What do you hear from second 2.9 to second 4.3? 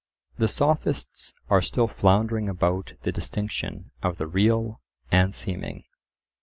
the distinction of the